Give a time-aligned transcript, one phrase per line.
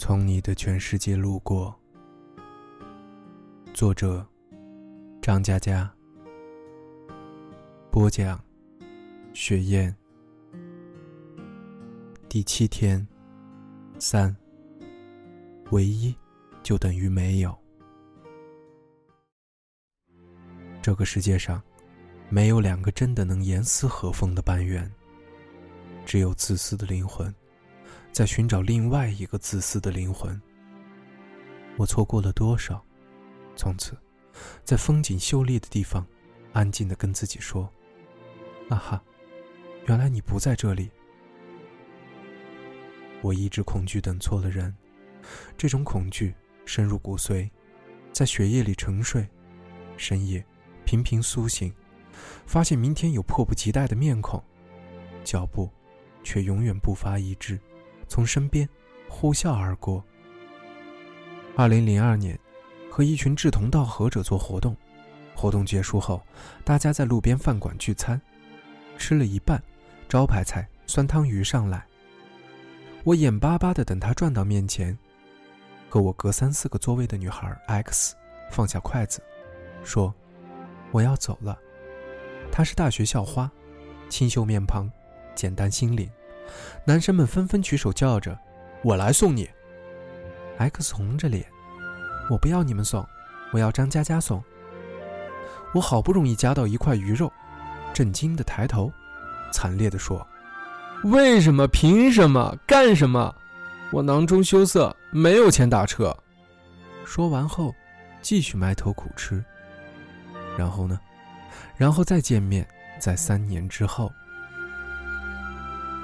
[0.00, 1.78] 从你的全世界路过。
[3.74, 4.26] 作者：
[5.20, 5.92] 张嘉佳。
[7.90, 8.42] 播讲：
[9.34, 9.94] 雪雁。
[12.30, 13.06] 第七天，
[13.98, 14.34] 三。
[15.70, 16.16] 唯一，
[16.62, 17.54] 就等于没有。
[20.80, 21.62] 这个世界上，
[22.30, 24.90] 没有两个真的能严丝合缝的半圆。
[26.06, 27.32] 只有自私的灵魂，
[28.12, 30.40] 在寻找另外一个自私的灵魂。
[31.76, 32.84] 我错过了多少？
[33.56, 33.96] 从此，
[34.64, 36.06] 在风景秀丽的地方，
[36.52, 37.70] 安静的跟自己说
[38.68, 39.02] ：“啊哈，
[39.86, 40.90] 原来你不在这里。”
[43.22, 44.74] 我一直恐惧等错了人，
[45.56, 47.48] 这种恐惧深入骨髓，
[48.12, 49.26] 在血液里沉睡。
[49.96, 50.44] 深夜，
[50.84, 51.72] 频频苏醒，
[52.46, 54.42] 发现明天有迫不及待的面孔，
[55.24, 55.70] 脚步。
[56.22, 57.58] 却永远步伐一致，
[58.10, 58.68] 从身边
[59.08, 60.04] 呼啸而过。
[61.56, 62.36] 二零零二年，
[62.90, 64.76] 和一群志同道合者做活动，
[65.36, 66.20] 活动结束后，
[66.64, 68.20] 大家在路边饭馆聚餐，
[68.98, 69.62] 吃了一半，
[70.08, 71.86] 招牌菜酸汤鱼上来。
[73.04, 74.98] 我眼巴巴地等他转到面前，
[75.88, 78.16] 和我隔三四个座位的女孩 X
[78.50, 79.22] 放下筷子，
[79.84, 80.12] 说
[80.90, 81.56] ：“我要走了。”
[82.50, 83.48] 她是大学校花，
[84.08, 84.90] 清秀面庞。
[85.36, 86.10] 简单心灵，
[86.84, 88.38] 男生们纷纷举手叫着
[88.84, 89.48] ：“我来送你。
[90.58, 91.46] ”X 红着脸
[92.30, 93.06] ：“我不要你们送，
[93.52, 94.42] 我要张佳佳送。”
[95.72, 97.32] 我好不容易夹到一块鱼肉，
[97.92, 98.92] 震惊的抬头，
[99.52, 100.26] 惨烈的说
[101.04, 101.66] ：“为什么？
[101.68, 102.56] 凭什么？
[102.66, 103.34] 干什么？
[103.92, 106.16] 我囊中羞涩，没有钱打车。”
[107.06, 107.74] 说完后，
[108.20, 109.44] 继续埋头苦吃。
[110.58, 110.98] 然后呢？
[111.76, 112.66] 然后再见面，
[112.98, 114.12] 在三年之后。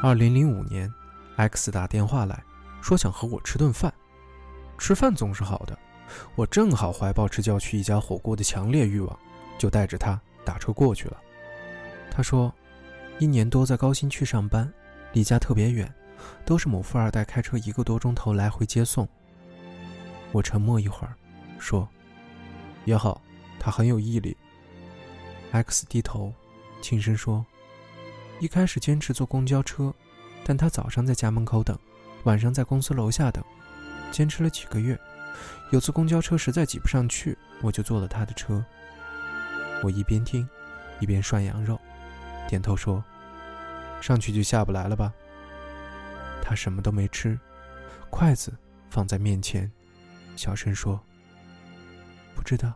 [0.00, 0.92] 二零零五年
[1.34, 2.40] ，X 打电话来
[2.80, 3.92] 说想和我吃顿饭。
[4.78, 5.76] 吃饭总是好的，
[6.36, 9.18] 我正好怀抱着要去一家火锅的强烈欲望，
[9.58, 11.16] 就带着他打车过去了。
[12.12, 12.54] 他说，
[13.18, 14.72] 一年多在高新区上班，
[15.12, 15.92] 离家特别远，
[16.44, 19.06] 都是某富二代开车一个多钟头来回接送。
[20.30, 21.12] 我沉默一会儿，
[21.58, 21.88] 说，
[22.84, 23.20] 也好，
[23.58, 24.36] 他很有毅力。
[25.50, 26.32] X 低头，
[26.80, 27.44] 轻声说。
[28.40, 29.92] 一开始坚持坐公交车，
[30.44, 31.76] 但他早上在家门口等，
[32.24, 33.44] 晚上在公司楼下等，
[34.12, 34.98] 坚持了几个月。
[35.70, 38.64] 有次公交车实在挤不上去，我就坐了他的车。
[39.82, 40.48] 我一边听，
[41.00, 41.78] 一边涮羊肉，
[42.48, 43.04] 点头说
[44.00, 45.12] ：“上去就下不来了吧？”
[46.42, 47.38] 他什么都没吃，
[48.10, 48.52] 筷子
[48.88, 49.70] 放在面前，
[50.36, 50.98] 小声说
[52.34, 52.72] ：“不知道，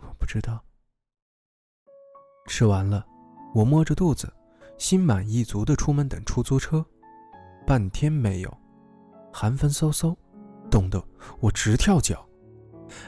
[0.00, 0.64] 我不知道。”
[2.46, 3.04] 吃完了，
[3.54, 4.32] 我摸着肚子。
[4.78, 6.84] 心满意足地出门等出租车，
[7.66, 8.58] 半天没有，
[9.32, 10.16] 寒风嗖嗖，
[10.70, 11.02] 冻得
[11.40, 12.26] 我直跳脚。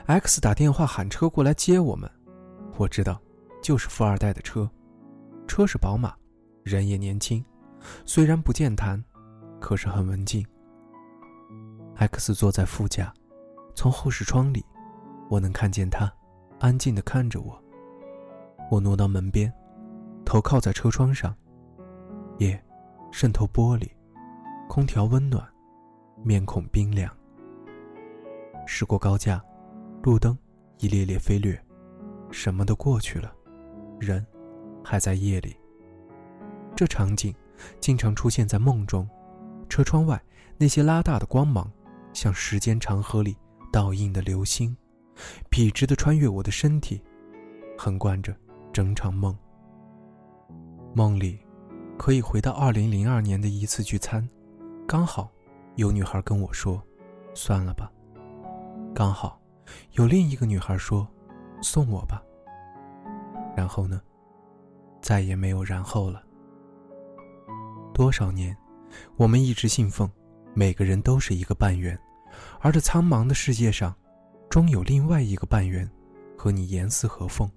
[0.07, 2.11] X 打电话喊车过来接我们，
[2.77, 3.21] 我知道，
[3.63, 4.71] 就是富二代的车，
[5.47, 6.15] 车是宝马，
[6.63, 7.45] 人也年轻，
[8.07, 9.03] 虽然不健谈，
[9.61, 10.47] 可是很文静。
[11.97, 13.13] X 坐在副驾，
[13.75, 14.65] 从后视窗里，
[15.29, 16.11] 我能看见他，
[16.61, 17.61] 安静地看着我。
[18.71, 19.53] 我挪到门边，
[20.25, 21.35] 头靠在车窗上。
[22.39, 22.61] 夜，
[23.13, 23.89] 渗透玻璃，
[24.69, 25.47] 空调温暖，
[26.25, 27.09] 面孔冰凉。
[28.67, 29.41] 驶过高架，
[30.03, 30.37] 路灯
[30.79, 31.57] 一列列飞掠，
[32.33, 33.33] 什么都过去了，
[34.01, 34.27] 人
[34.83, 35.57] 还在夜里。
[36.75, 37.33] 这场景
[37.79, 39.09] 经常出现在梦中，
[39.69, 40.21] 车窗外
[40.59, 41.71] 那些拉大的光芒，
[42.13, 43.37] 像时间长河里
[43.71, 44.77] 倒映的流星，
[45.49, 47.01] 笔直的穿越我的身体，
[47.79, 48.35] 横贯着
[48.73, 49.37] 整场梦。
[50.95, 51.39] 梦里。
[51.97, 54.29] 可以回到二零零二年的一次聚餐，
[54.87, 55.31] 刚好
[55.77, 56.83] 有女孩跟我说
[57.35, 57.91] ：“算了吧。”
[58.95, 59.41] 刚好
[59.93, 61.07] 有另一个女孩说
[61.63, 62.23] ：“送我吧。”
[63.57, 64.01] 然后呢？
[65.01, 66.23] 再也没有然后了。
[67.93, 68.57] 多少年，
[69.17, 70.11] 我们一直信奉
[70.55, 71.99] 每个人都是一个半圆，
[72.61, 73.95] 而这苍茫的世界上，
[74.49, 75.89] 终有另外一个半圆，
[76.37, 77.51] 和你严丝合缝，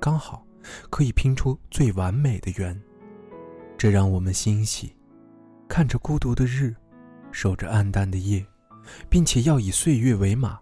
[0.00, 0.44] 刚好
[0.90, 2.80] 可以拼出最完美的圆。
[3.76, 4.94] 这让我们欣喜，
[5.68, 6.74] 看着孤独的日，
[7.32, 8.44] 守着暗淡的夜，
[9.08, 10.58] 并且要以岁月为马，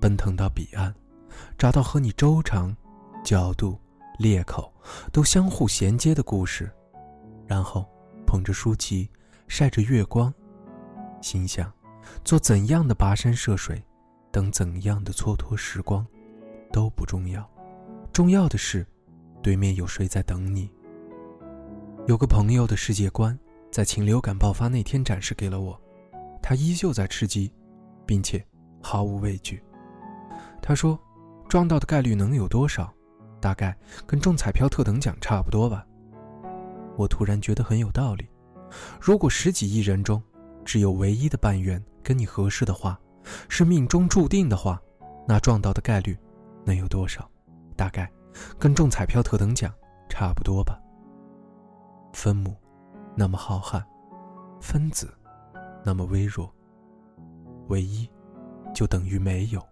[0.00, 0.94] 奔腾到彼岸，
[1.56, 2.76] 找到和你周长、
[3.24, 3.78] 角度、
[4.18, 4.72] 裂口
[5.12, 6.70] 都相互衔接的故事，
[7.46, 7.88] 然后
[8.26, 9.08] 捧着书籍，
[9.46, 10.32] 晒着月光，
[11.22, 11.72] 心想：
[12.24, 13.82] 做怎样的跋山涉水，
[14.30, 16.06] 等怎样的蹉跎时光，
[16.72, 17.48] 都不重要，
[18.12, 18.86] 重要的是，
[19.42, 20.70] 对面有谁在等你。
[22.08, 23.38] 有个朋友的世界观，
[23.70, 25.78] 在禽流感爆发那天展示给了我。
[26.42, 27.52] 他依旧在吃鸡，
[28.06, 28.42] 并且
[28.82, 29.62] 毫无畏惧。
[30.62, 30.98] 他说
[31.50, 32.90] ：“撞到的概率能有多少？
[33.42, 33.76] 大概
[34.06, 35.84] 跟中彩票特等奖差不多吧。”
[36.96, 38.26] 我突然觉得很有道理。
[38.98, 40.22] 如果十几亿人中
[40.64, 42.98] 只有唯一的半圆跟你合适的话，
[43.50, 44.80] 是命中注定的话，
[45.26, 46.16] 那撞到的概率
[46.64, 47.30] 能有多少？
[47.76, 48.10] 大概
[48.58, 49.70] 跟中彩票特等奖
[50.08, 50.80] 差不多吧。
[52.12, 52.56] 分母
[53.14, 53.82] 那么浩瀚，
[54.60, 55.12] 分子
[55.84, 56.52] 那么微弱，
[57.68, 58.08] 唯一
[58.74, 59.62] 就等于没有。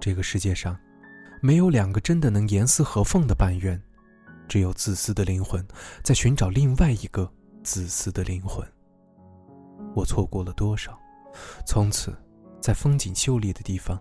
[0.00, 0.78] 这个世界上
[1.40, 3.80] 没有两个真的能严丝合缝的半圆。
[4.46, 5.66] 只有自私的灵魂
[6.02, 7.32] 在寻找另外一个
[7.62, 8.62] 自私的灵魂。
[9.94, 10.98] 我错过了多少？
[11.66, 12.14] 从此，
[12.60, 13.98] 在风景秀丽的地方，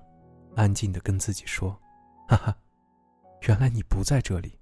[0.55, 1.71] 安静的跟自己说
[2.27, 2.55] ：“哈哈，
[3.47, 4.59] 原来你不在这里。”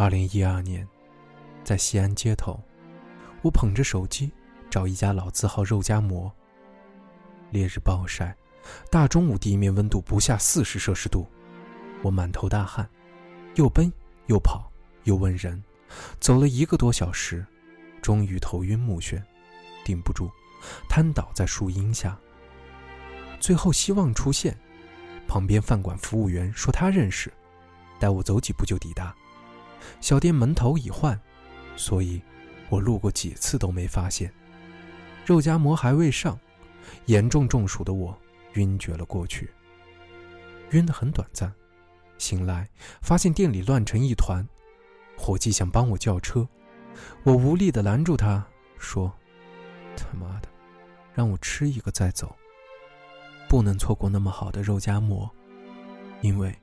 [0.00, 0.88] 二零一二年，
[1.62, 2.58] 在西安街头，
[3.42, 4.32] 我捧着手机
[4.70, 6.32] 找一家老字号肉夹馍。
[7.50, 8.34] 烈日暴晒，
[8.90, 11.26] 大中午地面温度不下四十摄氏度，
[12.02, 12.88] 我满头大汗。
[13.56, 13.92] 又奔
[14.28, 14.72] 又跑
[15.04, 15.62] 又问人，
[16.18, 17.44] 走了一个多小时，
[18.00, 19.22] 终于头晕目眩，
[19.84, 20.30] 顶不住，
[20.88, 22.18] 瘫倒在树荫下。
[23.38, 24.58] 最后希望出现，
[25.28, 27.30] 旁边饭馆服务员说他认识，
[27.98, 29.14] 带我走几步就抵达。
[30.00, 31.18] 小店门头已换，
[31.76, 32.20] 所以
[32.68, 34.32] 我路过几次都没发现。
[35.26, 36.38] 肉夹馍还未上，
[37.06, 38.16] 严重中暑的我
[38.54, 39.50] 晕厥了过去，
[40.70, 41.52] 晕得很短暂。
[42.18, 42.68] 醒来，
[43.00, 44.46] 发现店里乱成一团，
[45.16, 46.46] 伙计想帮我叫车，
[47.22, 48.44] 我无力的拦住他，
[48.78, 49.10] 说
[49.96, 50.48] ：“他妈的，
[51.14, 52.36] 让我吃一个再走，
[53.48, 55.30] 不能错过那么好的肉夹馍，
[56.20, 56.54] 因为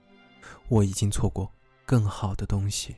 [0.67, 1.51] 我已经错过
[1.85, 2.95] 更好的东西。”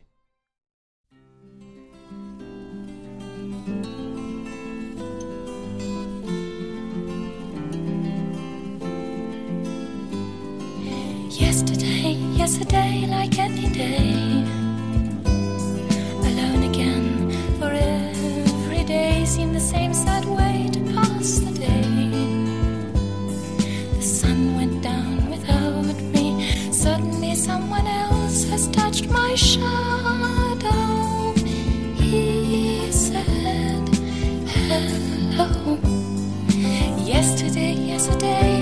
[11.30, 14.44] Yesterday, yesterday, like any day.
[16.26, 17.30] Alone again,
[17.60, 21.84] for every day seemed the same sad way to pass the day.
[23.96, 26.52] The sun went down without me.
[26.72, 31.34] Suddenly, someone else has touched my shadow.
[31.96, 33.88] He said,
[34.48, 35.78] Hello.
[37.06, 38.59] Yesterday, yesterday,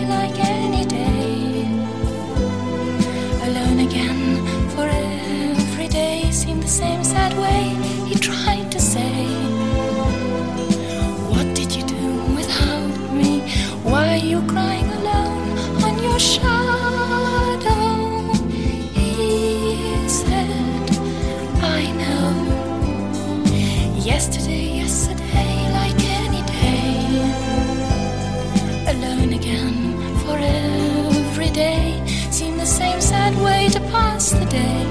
[34.49, 34.83] day.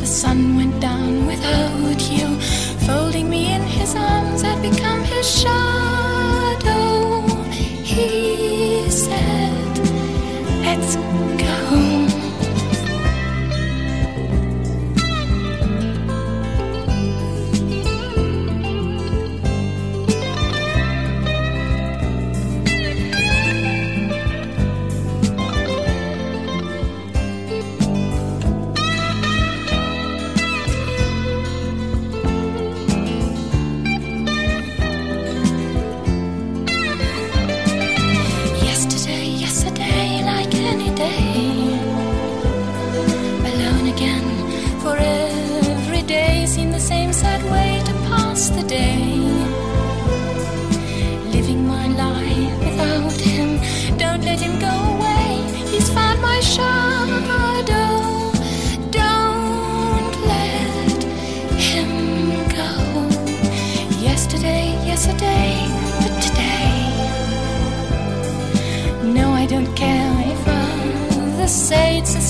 [0.00, 2.26] The sun went down without you,
[2.86, 4.42] folding me in his arms.
[4.44, 7.22] I'd become his shadow.
[7.82, 9.78] He said,
[10.66, 10.96] Let's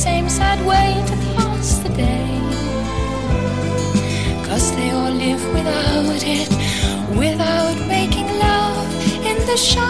[0.05, 2.39] same sad way to pass the day.
[4.47, 6.51] Cause they all live without it,
[7.17, 8.87] without making love
[9.31, 9.87] in the shadows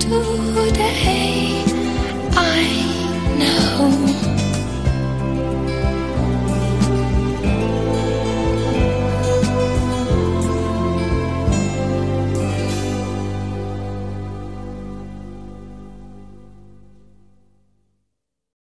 [0.00, 1.62] today.
[2.34, 2.64] I
[3.40, 4.41] know.